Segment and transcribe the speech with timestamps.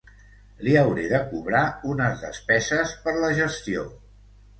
[0.67, 1.61] Li hauré de cobrar
[1.95, 3.85] unes despeses per la gestió.